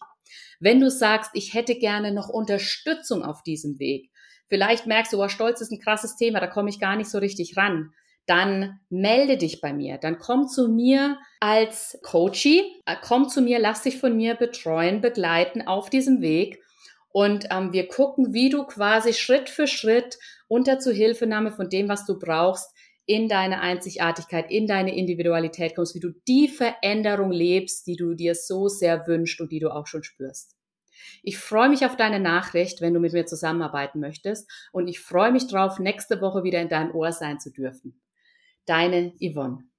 Wenn 0.61 0.79
du 0.79 0.93
sagst, 0.93 1.33
ich 1.35 1.55
hätte 1.55 1.75
gerne 1.75 2.13
noch 2.13 2.29
Unterstützung 2.29 3.25
auf 3.25 3.43
diesem 3.43 3.81
Weg, 3.81 4.13
vielleicht 4.47 4.87
merkst 4.87 5.13
du, 5.13 5.21
oh, 5.21 5.27
Stolz 5.27 5.61
ist 5.61 5.73
ein 5.73 5.81
krasses 5.81 6.15
Thema, 6.15 6.39
da 6.39 6.47
komme 6.47 6.71
ich 6.71 6.79
gar 6.79 6.95
nicht 6.95 7.11
so 7.11 7.19
richtig 7.19 7.57
ran 7.57 7.93
dann 8.27 8.81
melde 8.89 9.37
dich 9.37 9.61
bei 9.61 9.73
mir. 9.73 9.99
Dann 9.99 10.19
komm 10.19 10.49
zu 10.49 10.69
mir 10.69 11.19
als 11.41 11.99
Coachie, 12.03 12.63
äh, 12.87 12.97
komm 13.03 13.29
zu 13.29 13.43
mir, 13.43 13.59
lass 13.59 13.83
dich 13.83 13.99
von 13.99 14.17
mir 14.17 14.35
betreuen, 14.35 15.01
begleiten 15.01 15.67
auf 15.67 15.91
diesem 15.91 16.21
Weg. 16.21 16.63
Und 17.13 17.47
ähm, 17.51 17.73
wir 17.73 17.89
gucken, 17.89 18.33
wie 18.33 18.51
du 18.51 18.65
quasi 18.65 19.13
Schritt 19.13 19.49
für 19.49 19.67
Schritt 19.67 20.19
unter 20.47 20.79
Zuhilfenahme 20.79 21.51
von 21.51 21.69
dem, 21.69 21.89
was 21.89 22.07
du 22.07 22.19
brauchst, 22.19 22.71
in 23.07 23.29
deine 23.29 23.61
Einzigartigkeit, 23.61 24.53
in 24.53 24.69
deine 24.69 24.97
Individualität 24.97 25.75
kommst, 25.75 25.97
wie 25.97 26.01
du 26.01 26.11
die 26.29 26.47
Veränderung 26.47 27.33
lebst, 27.33 27.89
die 27.89 27.97
du 27.97 28.15
dir 28.15 28.37
so 28.37 28.69
sehr 28.69 29.09
wünschst 29.09 29.41
und 29.41 29.51
die 29.51 29.59
du 29.59 29.75
auch 29.75 29.89
schon 29.89 30.05
spürst. 30.05 30.55
Ich 31.23 31.39
freue 31.39 31.69
mich 31.69 31.85
auf 31.85 31.97
deine 31.97 32.21
Nachricht, 32.21 32.81
wenn 32.81 32.95
du 32.95 33.01
mit 33.01 33.13
mir 33.13 33.27
zusammenarbeiten 33.27 33.99
möchtest 33.99 34.49
und 34.71 34.87
ich 34.87 35.01
freue 35.01 35.33
mich 35.33 35.49
drauf, 35.49 35.81
nächste 35.81 36.21
Woche 36.21 36.45
wieder 36.45 36.61
in 36.61 36.69
dein 36.69 36.93
Ohr 36.93 37.11
sein 37.13 37.41
zu 37.41 37.51
dürfen. 37.51 38.01
Deine 38.67 39.15
Yvonne. 39.21 39.70